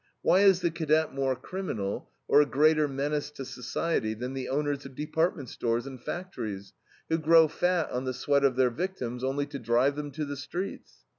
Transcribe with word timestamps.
Why 0.23 0.39
is 0.39 0.61
the 0.61 0.71
cadet 0.71 1.13
more 1.13 1.35
criminal, 1.35 2.09
or 2.27 2.41
a 2.41 2.45
greater 2.47 2.87
menace 2.87 3.29
to 3.33 3.45
society, 3.45 4.15
than 4.15 4.33
the 4.33 4.49
owners 4.49 4.83
of 4.83 4.95
department 4.95 5.49
stores 5.49 5.85
and 5.85 6.01
factories, 6.01 6.73
who 7.09 7.19
grow 7.19 7.47
fat 7.47 7.91
on 7.91 8.05
the 8.05 8.13
sweat 8.15 8.43
of 8.43 8.55
their 8.55 8.71
victims, 8.71 9.23
only 9.23 9.45
to 9.45 9.59
drive 9.59 9.95
them 9.95 10.09
to 10.13 10.25
the 10.25 10.37
streets? 10.37 11.05